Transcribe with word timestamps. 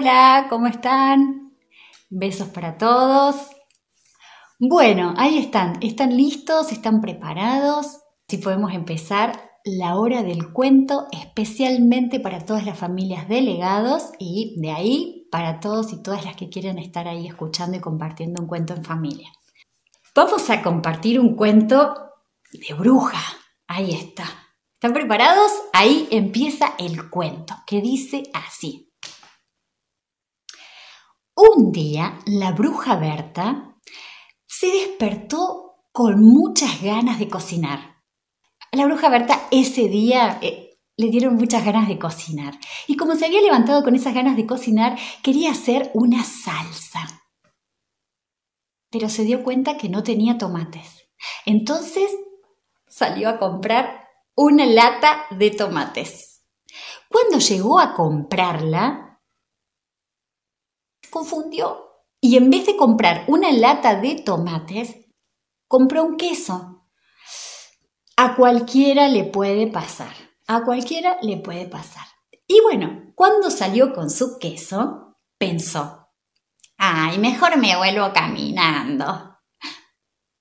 Hola, 0.00 0.46
¿cómo 0.48 0.66
están? 0.66 1.52
Besos 2.08 2.48
para 2.48 2.78
todos. 2.78 3.36
Bueno, 4.58 5.12
ahí 5.18 5.36
están. 5.36 5.74
¿Están 5.82 6.16
listos? 6.16 6.72
¿Están 6.72 7.02
preparados? 7.02 8.00
Si 8.26 8.38
podemos 8.38 8.72
empezar 8.72 9.50
la 9.62 9.96
hora 9.96 10.22
del 10.22 10.54
cuento 10.54 11.06
especialmente 11.12 12.18
para 12.18 12.46
todas 12.46 12.64
las 12.64 12.78
familias 12.78 13.28
delegados 13.28 14.04
y 14.18 14.58
de 14.58 14.70
ahí 14.70 15.28
para 15.30 15.60
todos 15.60 15.92
y 15.92 16.02
todas 16.02 16.24
las 16.24 16.34
que 16.34 16.48
quieren 16.48 16.78
estar 16.78 17.06
ahí 17.06 17.26
escuchando 17.26 17.76
y 17.76 17.80
compartiendo 17.80 18.40
un 18.40 18.48
cuento 18.48 18.72
en 18.72 18.82
familia. 18.82 19.30
Vamos 20.14 20.48
a 20.48 20.62
compartir 20.62 21.20
un 21.20 21.36
cuento 21.36 21.94
de 22.54 22.72
bruja. 22.72 23.20
Ahí 23.66 23.90
está. 23.90 24.24
¿Están 24.72 24.94
preparados? 24.94 25.52
Ahí 25.74 26.08
empieza 26.10 26.72
el 26.78 27.10
cuento, 27.10 27.54
que 27.66 27.82
dice 27.82 28.22
así. 28.32 28.89
Un 31.42 31.72
día 31.72 32.18
la 32.26 32.52
bruja 32.52 32.96
Berta 32.96 33.74
se 34.46 34.66
despertó 34.66 35.86
con 35.90 36.20
muchas 36.22 36.82
ganas 36.82 37.18
de 37.18 37.30
cocinar. 37.30 38.02
A 38.70 38.76
la 38.76 38.84
bruja 38.84 39.08
Berta 39.08 39.48
ese 39.50 39.88
día 39.88 40.38
eh, 40.42 40.78
le 40.98 41.08
dieron 41.08 41.36
muchas 41.36 41.64
ganas 41.64 41.88
de 41.88 41.98
cocinar. 41.98 42.58
Y 42.86 42.98
como 42.98 43.14
se 43.14 43.24
había 43.24 43.40
levantado 43.40 43.82
con 43.82 43.94
esas 43.94 44.12
ganas 44.12 44.36
de 44.36 44.44
cocinar, 44.44 44.98
quería 45.22 45.52
hacer 45.52 45.90
una 45.94 46.24
salsa. 46.24 47.06
Pero 48.90 49.08
se 49.08 49.24
dio 49.24 49.42
cuenta 49.42 49.78
que 49.78 49.88
no 49.88 50.02
tenía 50.02 50.36
tomates. 50.36 51.08
Entonces 51.46 52.10
salió 52.86 53.30
a 53.30 53.38
comprar 53.38 54.08
una 54.34 54.66
lata 54.66 55.24
de 55.30 55.50
tomates. 55.52 56.42
Cuando 57.08 57.38
llegó 57.38 57.80
a 57.80 57.94
comprarla, 57.94 59.09
confundió 61.10 61.90
y 62.20 62.36
en 62.36 62.50
vez 62.50 62.66
de 62.66 62.76
comprar 62.76 63.24
una 63.28 63.50
lata 63.50 63.96
de 63.96 64.16
tomates, 64.16 64.96
compró 65.66 66.04
un 66.04 66.16
queso. 66.16 66.86
A 68.16 68.36
cualquiera 68.36 69.08
le 69.08 69.24
puede 69.24 69.66
pasar, 69.66 70.12
a 70.46 70.62
cualquiera 70.62 71.16
le 71.22 71.38
puede 71.38 71.66
pasar. 71.66 72.04
Y 72.46 72.60
bueno, 72.60 73.12
cuando 73.14 73.50
salió 73.50 73.92
con 73.92 74.10
su 74.10 74.38
queso, 74.38 75.16
pensó, 75.38 76.08
ay, 76.76 77.18
mejor 77.18 77.56
me 77.56 77.76
vuelvo 77.76 78.12
caminando. 78.12 79.38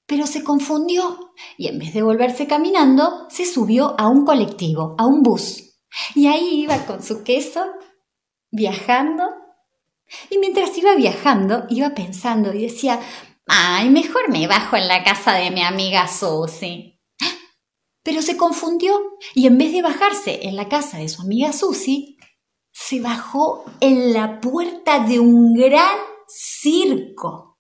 Pero 0.06 0.28
se 0.28 0.44
confundió 0.44 1.32
y 1.58 1.68
en 1.68 1.80
vez 1.80 1.94
de 1.94 2.02
volverse 2.02 2.48
caminando, 2.48 3.28
se 3.30 3.46
subió 3.46 3.96
a 4.00 4.10
un 4.10 4.26
colectivo, 4.26 4.96
a 4.98 5.06
un 5.06 5.22
bus. 5.22 5.80
Y 6.16 6.28
ahí 6.28 6.62
iba 6.62 6.86
con 6.86 7.02
su 7.02 7.24
queso, 7.24 7.64
viajando 8.52 9.24
y 10.30 10.38
mientras 10.38 10.78
iba 10.78 10.96
viajando, 10.96 11.66
iba 11.70 11.94
pensando 11.94 12.54
y 12.54 12.64
decía, 12.64 13.00
ay, 13.48 13.90
mejor 13.90 14.30
me 14.30 14.48
bajo 14.48 14.76
en 14.76 14.88
la 14.88 15.04
casa 15.04 15.34
de 15.34 15.52
mi 15.52 15.64
amiga 15.64 16.08
Susie. 16.08 17.00
Pero 18.04 18.22
se 18.22 18.38
confundió 18.38 18.98
y 19.36 19.48
en 19.48 19.58
vez 19.58 19.74
de 19.74 19.82
bajarse 19.82 20.48
en 20.48 20.56
la 20.56 20.70
casa 20.70 20.98
de 20.98 21.10
su 21.10 21.22
amiga 21.22 21.54
Susie, 21.54 22.18
se 22.72 23.02
bajó 23.02 23.66
en 23.82 24.14
la 24.14 24.40
puerta 24.40 25.00
de 25.00 25.20
un 25.20 25.54
gran 25.54 25.98
circo. 26.28 27.58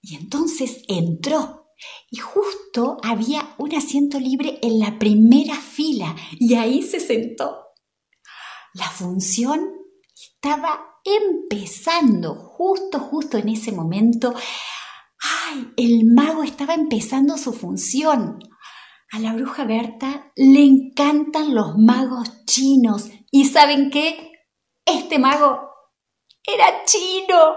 Y 0.00 0.16
entonces 0.16 0.82
entró 0.88 1.62
y 2.10 2.18
justo 2.18 2.98
había 3.02 3.54
un 3.58 3.74
asiento 3.74 4.18
libre 4.20 4.58
en 4.62 4.78
la 4.78 4.98
primera 4.98 5.54
fila 5.54 6.14
y 6.38 6.54
ahí 6.54 6.82
se 6.82 7.00
sentó. 7.00 7.68
La 8.74 8.88
función 8.88 9.70
estaba 10.14 10.91
empezando, 11.04 12.34
justo, 12.34 12.98
justo 12.98 13.38
en 13.38 13.48
ese 13.48 13.72
momento, 13.72 14.34
¡ay! 15.20 15.72
El 15.76 16.12
mago 16.14 16.42
estaba 16.42 16.74
empezando 16.74 17.36
su 17.36 17.52
función. 17.52 18.38
A 19.12 19.18
la 19.18 19.34
bruja 19.34 19.64
Berta 19.64 20.32
le 20.36 20.64
encantan 20.64 21.54
los 21.54 21.76
magos 21.76 22.44
chinos. 22.46 23.10
¿Y 23.30 23.44
saben 23.44 23.90
qué? 23.90 24.32
Este 24.84 25.18
mago 25.18 25.60
era 26.46 26.84
chino. 26.84 27.56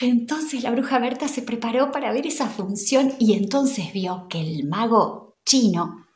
Entonces 0.00 0.62
la 0.62 0.70
bruja 0.70 0.98
Berta 0.98 1.28
se 1.28 1.42
preparó 1.42 1.90
para 1.90 2.12
ver 2.12 2.26
esa 2.26 2.46
función 2.46 3.14
y 3.18 3.34
entonces 3.34 3.92
vio 3.92 4.26
que 4.28 4.40
el 4.40 4.68
mago 4.68 5.38
chino 5.44 6.08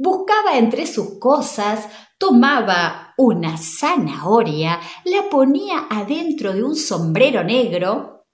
buscaba 0.00 0.56
entre 0.56 0.86
sus 0.86 1.18
cosas, 1.18 1.86
tomaba 2.20 3.14
una 3.16 3.56
zanahoria, 3.56 4.78
la 5.04 5.28
ponía 5.30 5.86
adentro 5.90 6.52
de 6.52 6.62
un 6.62 6.76
sombrero 6.76 7.42
negro 7.42 8.26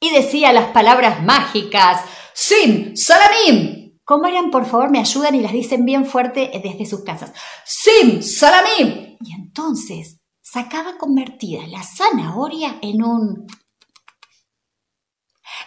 y 0.00 0.10
decía 0.10 0.52
las 0.52 0.72
palabras 0.72 1.22
mágicas 1.22 2.00
Sim, 2.34 2.96
Salamim. 2.96 4.00
¿Cómo 4.04 4.26
eran? 4.26 4.50
Por 4.50 4.66
favor, 4.66 4.90
me 4.90 4.98
ayudan 4.98 5.36
y 5.36 5.40
las 5.40 5.52
dicen 5.52 5.84
bien 5.84 6.04
fuerte 6.04 6.50
desde 6.62 6.84
sus 6.84 7.04
casas. 7.04 7.32
Sim, 7.64 8.20
Salamim. 8.20 9.16
Y 9.20 9.34
entonces 9.34 10.20
sacaba 10.42 10.98
convertida 10.98 11.66
la 11.68 11.82
zanahoria 11.82 12.78
en 12.82 13.02
un 13.04 13.46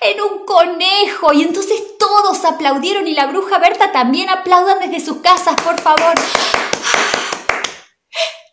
en 0.01 0.21
un 0.21 0.45
conejo. 0.45 1.31
Y 1.33 1.43
entonces 1.43 1.97
todos 1.97 2.43
aplaudieron 2.43 3.07
y 3.07 3.15
la 3.15 3.27
bruja 3.27 3.59
Berta 3.59 3.93
también 3.93 4.29
aplaudan 4.29 4.79
desde 4.79 5.03
sus 5.03 5.17
casas, 5.17 5.55
por 5.61 5.79
favor. 5.79 6.13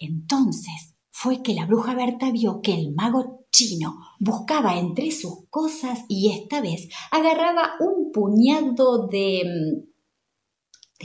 Entonces 0.05 0.95
fue 1.11 1.43
que 1.43 1.55
la 1.55 1.67
bruja 1.67 1.95
Berta 1.95 2.31
vio 2.31 2.61
que 2.63 2.75
el 2.75 2.95
mago 2.95 3.47
chino 3.51 3.99
buscaba 4.19 4.77
entre 4.79 5.11
sus 5.11 5.49
cosas 5.49 6.01
y 6.09 6.33
esta 6.33 6.61
vez 6.61 6.89
agarraba 7.11 7.75
un 7.81 8.11
puñado 8.13 9.07
de 9.07 9.43
mm, 9.45 9.95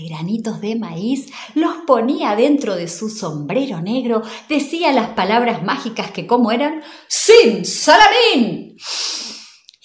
granitos 0.08 0.62
de 0.62 0.76
maíz, 0.76 1.32
los 1.56 1.78
ponía 1.86 2.36
dentro 2.36 2.76
de 2.76 2.88
su 2.88 3.10
sombrero 3.10 3.82
negro, 3.82 4.22
decía 4.48 4.92
las 4.92 5.10
palabras 5.10 5.64
mágicas 5.64 6.12
que 6.12 6.28
como 6.28 6.52
eran, 6.52 6.82
¡Sin 7.08 7.66
Salamín! 7.66 8.78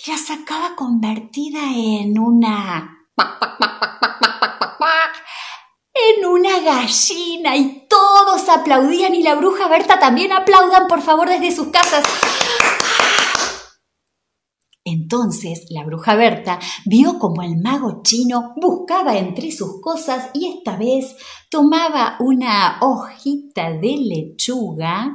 Y 0.07 0.11
la 0.11 0.19
sacaba 0.19 0.77
convertida 0.77 1.61
en 1.75 2.19
una 2.19 3.09
en 5.95 6.27
una 6.27 6.61
gallina 6.61 7.57
y 7.57 7.84
aplaudían 8.49 9.15
y 9.15 9.23
la 9.23 9.35
bruja 9.35 9.69
Berta 9.69 9.99
también 9.99 10.33
aplaudan 10.33 10.87
por 10.89 11.01
favor 11.01 11.29
desde 11.29 11.55
sus 11.55 11.69
casas. 11.69 12.05
Entonces 14.85 15.67
la 15.71 15.85
bruja 15.85 16.15
Berta 16.15 16.59
vio 16.85 17.19
como 17.19 17.43
el 17.43 17.57
mago 17.57 18.03
chino 18.03 18.53
buscaba 18.57 19.17
entre 19.17 19.51
sus 19.51 19.81
cosas 19.81 20.31
y 20.35 20.47
esta 20.49 20.77
vez 20.77 21.17
tomaba 21.49 22.17
una 22.21 22.79
hojita 22.83 23.71
de 23.71 23.97
lechuga, 23.97 25.11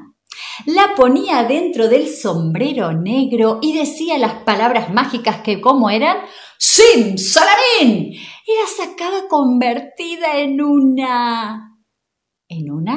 la 0.65 0.95
ponía 0.95 1.43
dentro 1.43 1.87
del 1.87 2.07
sombrero 2.07 2.93
negro 2.93 3.59
y 3.61 3.77
decía 3.77 4.17
las 4.17 4.43
palabras 4.43 4.91
mágicas 4.91 5.41
que 5.41 5.61
como 5.61 5.89
eran 5.89 6.17
¡Sim 6.57 7.17
Salamín! 7.17 8.11
y 8.11 8.17
la 8.17 8.85
sacaba 8.85 9.27
convertida 9.29 10.39
en 10.39 10.61
una... 10.61 11.68
¿En 12.49 12.71
una? 12.71 12.93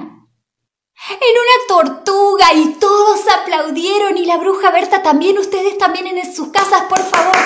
En 1.10 1.18
una 1.18 1.68
tortuga 1.68 2.54
y 2.54 2.74
todos 2.80 3.20
aplaudieron 3.28 4.16
y 4.16 4.24
la 4.24 4.38
bruja 4.38 4.70
Berta 4.70 5.02
también, 5.02 5.36
ustedes 5.36 5.76
también 5.76 6.06
en 6.06 6.34
sus 6.34 6.48
casas, 6.48 6.84
por 6.88 7.00
favor. 7.00 7.36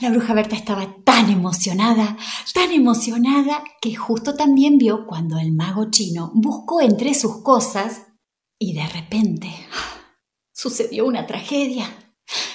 La 0.00 0.08
bruja 0.10 0.32
Berta 0.32 0.56
estaba 0.56 0.96
tan 1.04 1.28
emocionada, 1.28 2.16
tan 2.54 2.72
emocionada, 2.72 3.62
que 3.82 3.94
justo 3.94 4.34
también 4.34 4.78
vio 4.78 5.06
cuando 5.06 5.38
el 5.38 5.52
mago 5.52 5.90
chino 5.90 6.32
buscó 6.34 6.80
entre 6.80 7.12
sus 7.12 7.42
cosas 7.42 8.06
y 8.58 8.72
de 8.72 8.88
repente 8.88 9.54
sucedió 10.52 11.04
una 11.06 11.26
tragedia. 11.26 11.84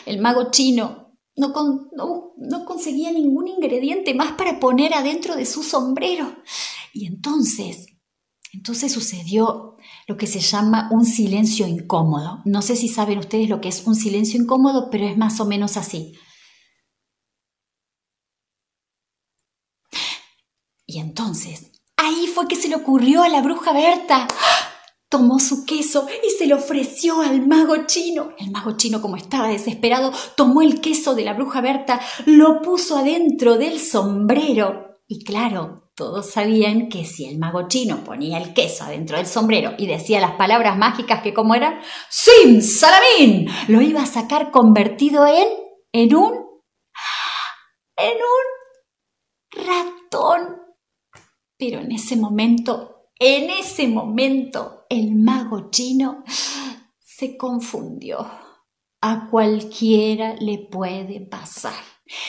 El 0.07 0.19
mago 0.19 0.49
chino 0.49 1.06
no, 1.37 1.53
no, 2.35 2.65
conseguía 2.65 3.11
ningún 3.11 3.47
ingrediente 3.47 4.13
más 4.13 4.33
para 4.33 4.59
poner 4.59 4.93
adentro 4.93 5.35
de 5.35 5.45
su 5.45 5.63
sombrero. 5.63 6.35
Y 6.93 7.05
entonces, 7.05 7.85
entonces 8.53 8.91
sucedió 8.91 9.77
lo 10.07 10.17
que 10.17 10.25
se 10.25 10.39
llama 10.39 10.89
un 10.91 11.05
silencio 11.05 11.67
incómodo. 11.67 12.41
No 12.45 12.61
sé 12.61 12.75
si 12.75 12.87
saben 12.87 13.19
ustedes 13.19 13.49
lo 13.49 13.61
que 13.61 13.69
es 13.69 13.85
un 13.85 13.95
silencio 13.95 14.41
incómodo, 14.41 14.89
pero 14.89 15.05
es 15.05 15.17
más 15.17 15.39
o 15.39 15.45
menos 15.45 15.77
así. 15.77 16.13
Y 20.87 20.99
entonces, 20.99 21.71
ahí 21.97 22.27
fue 22.27 22.47
que 22.47 22.55
se 22.55 22.69
le 22.69 22.75
ocurrió 22.75 23.21
a 23.21 23.29
la 23.29 23.41
bruja 23.41 23.73
Berta 23.73 24.27
tomó 25.09 25.39
su 25.39 25.65
queso 25.65 26.07
y 26.25 26.29
se 26.31 26.47
lo 26.47 26.57
ofreció 26.57 27.21
al 27.21 27.47
mago 27.47 27.85
chino. 27.85 28.33
El 28.37 28.51
mago 28.51 28.75
chino, 28.77 29.01
como 29.01 29.15
estaba 29.15 29.47
desesperado, 29.47 30.11
tomó 30.35 30.61
el 30.61 30.81
queso 30.81 31.15
de 31.15 31.23
la 31.23 31.33
bruja 31.33 31.61
Berta, 31.61 32.01
lo 32.25 32.61
puso 32.61 32.97
adentro 32.97 33.57
del 33.57 33.79
sombrero 33.79 34.99
Y 35.07 35.23
claro, 35.23 35.91
todos 35.95 36.29
sabían 36.29 36.89
que 36.89 37.05
si 37.05 37.25
el 37.25 37.39
mago 37.39 37.67
chino 37.67 38.03
ponía 38.03 38.37
el 38.37 38.53
queso 38.53 38.83
adentro 38.83 39.17
del 39.17 39.25
sombrero 39.25 39.73
y 39.77 39.87
decía 39.87 40.19
las 40.19 40.33
palabras 40.33 40.77
mágicas 40.77 41.21
que 41.21 41.33
como 41.33 41.55
eran, 41.55 41.79
¡Sin 42.09 42.61
Salamín! 42.61 43.49
Lo 43.67 43.81
iba 43.81 44.01
a 44.01 44.05
sacar 44.05 44.51
convertido 44.51 45.25
en, 45.25 45.47
en 45.93 46.15
un, 46.15 46.33
en 47.95 48.17
un 48.17 49.65
ratón. 49.65 50.57
Pero 51.57 51.79
en 51.79 51.91
ese 51.91 52.15
momento, 52.15 52.96
en 53.19 53.49
ese 53.49 53.87
momento, 53.87 54.85
el 54.89 55.15
mago 55.15 55.69
chino 55.71 56.23
se 56.99 57.37
confundió. 57.37 58.27
A 59.01 59.27
cualquiera 59.29 60.35
le 60.39 60.57
puede 60.57 61.21
pasar. 61.21 61.83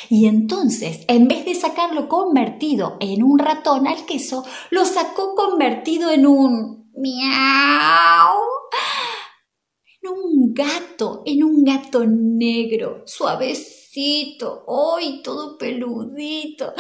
Y 0.08 0.26
entonces, 0.26 1.05
en 1.08 1.29
vez 1.29 1.44
de 1.44 1.55
sacarlo 1.55 2.08
convertido 2.08 2.96
en 3.00 3.23
un 3.23 3.38
ratón 3.38 3.87
al 3.87 4.06
queso, 4.06 4.44
lo 4.70 4.85
sacó 4.85 5.35
convertido 5.35 6.11
en 6.11 6.26
un 6.26 6.91
miau, 6.94 8.38
en 10.02 10.11
un 10.11 10.52
gato, 10.52 11.23
en 11.26 11.44
un 11.44 11.64
gato 11.64 12.05
negro, 12.06 13.02
suavecito, 13.06 14.64
hoy 14.67 15.23
todo 15.23 15.56
peludito. 15.56 16.73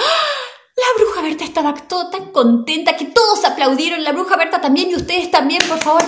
Berta 1.28 1.44
estaba 1.44 1.74
tan 2.10 2.32
contenta 2.32 2.96
que 2.96 3.04
todos 3.04 3.44
aplaudieron. 3.44 4.02
La 4.02 4.12
bruja 4.12 4.38
Berta 4.38 4.62
también 4.62 4.88
y 4.90 4.94
ustedes 4.94 5.30
también, 5.30 5.60
por 5.68 5.78
favor. 5.78 6.02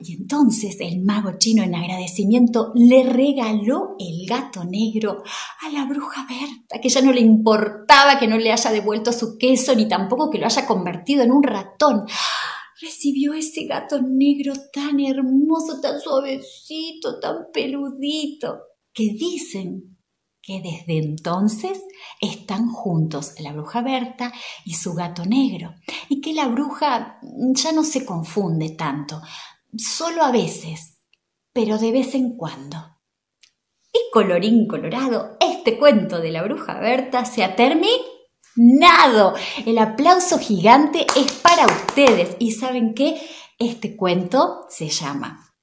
Y 0.00 0.14
entonces 0.14 0.76
el 0.80 1.04
mago 1.04 1.38
chino 1.38 1.62
en 1.62 1.76
agradecimiento 1.76 2.72
le 2.74 3.04
regaló 3.04 3.94
el 4.00 4.26
gato 4.28 4.64
negro 4.64 5.22
a 5.60 5.70
la 5.70 5.84
bruja 5.84 6.26
Berta, 6.28 6.80
que 6.82 6.88
ya 6.88 7.00
no 7.00 7.12
le 7.12 7.20
importaba 7.20 8.18
que 8.18 8.26
no 8.26 8.38
le 8.38 8.50
haya 8.50 8.72
devuelto 8.72 9.12
su 9.12 9.38
queso 9.38 9.72
ni 9.76 9.86
tampoco 9.86 10.30
que 10.30 10.38
lo 10.38 10.46
haya 10.46 10.66
convertido 10.66 11.22
en 11.22 11.30
un 11.30 11.44
ratón. 11.44 12.04
Recibió 12.80 13.34
ese 13.34 13.66
gato 13.66 14.00
negro 14.02 14.54
tan 14.72 14.98
hermoso, 14.98 15.80
tan 15.80 16.00
suavecito, 16.00 17.20
tan 17.20 17.52
peludito, 17.52 18.62
que 18.92 19.04
dicen 19.04 19.91
que 20.42 20.60
desde 20.60 20.98
entonces 20.98 21.80
están 22.20 22.68
juntos 22.68 23.34
la 23.38 23.52
bruja 23.52 23.80
Berta 23.80 24.32
y 24.64 24.74
su 24.74 24.92
gato 24.92 25.24
negro, 25.24 25.74
y 26.08 26.20
que 26.20 26.34
la 26.34 26.48
bruja 26.48 27.20
ya 27.54 27.72
no 27.72 27.84
se 27.84 28.04
confunde 28.04 28.70
tanto, 28.70 29.22
solo 29.76 30.24
a 30.24 30.32
veces, 30.32 30.98
pero 31.52 31.78
de 31.78 31.92
vez 31.92 32.14
en 32.14 32.36
cuando. 32.36 32.92
Y 33.92 33.98
colorín 34.12 34.66
colorado, 34.66 35.36
este 35.38 35.78
cuento 35.78 36.18
de 36.18 36.32
la 36.32 36.42
bruja 36.42 36.80
Berta 36.80 37.26
se 37.26 37.44
ha 37.44 37.54
terminado. 37.54 39.34
El 39.66 39.78
aplauso 39.78 40.38
gigante 40.38 41.06
es 41.14 41.32
para 41.34 41.66
ustedes. 41.66 42.36
Y 42.38 42.52
saben 42.52 42.94
qué? 42.94 43.20
Este 43.58 43.94
cuento 43.94 44.64
se 44.70 44.88
llama 44.88 45.54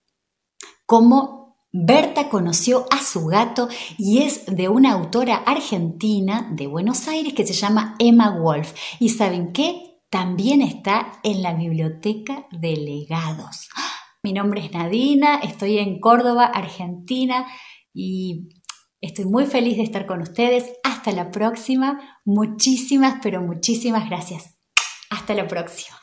Cómo 0.85 1.38
Berta 1.71 2.29
conoció 2.29 2.87
a 2.89 2.97
su 2.97 3.27
gato 3.27 3.69
y 3.97 4.23
es 4.23 4.47
de 4.47 4.69
una 4.69 4.93
autora 4.93 5.35
argentina 5.35 6.49
de 6.51 6.65
Buenos 6.65 7.07
Aires 7.07 7.33
que 7.33 7.45
se 7.45 7.53
llama 7.53 7.95
Emma 7.99 8.39
Wolf. 8.39 8.73
¿Y 8.99 9.09
saben 9.09 9.53
qué? 9.53 10.01
También 10.09 10.63
está 10.63 11.19
en 11.21 11.43
la 11.43 11.53
biblioteca 11.53 12.47
de 12.51 12.75
legados. 12.75 13.69
Mi 14.23 14.33
nombre 14.33 14.65
es 14.65 14.71
Nadina, 14.71 15.37
estoy 15.37 15.77
en 15.77 15.99
Córdoba, 15.99 16.45
Argentina 16.45 17.45
y 17.93 18.49
estoy 18.99 19.25
muy 19.25 19.45
feliz 19.45 19.77
de 19.77 19.83
estar 19.83 20.07
con 20.07 20.21
ustedes. 20.21 20.71
Hasta 20.83 21.11
la 21.11 21.29
próxima. 21.29 22.19
Muchísimas, 22.25 23.19
pero 23.21 23.43
muchísimas 23.43 24.09
gracias. 24.09 24.59
Hasta 25.11 25.35
la 25.35 25.47
próxima. 25.47 25.98